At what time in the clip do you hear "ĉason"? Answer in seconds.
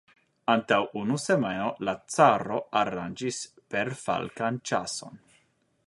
4.73-5.25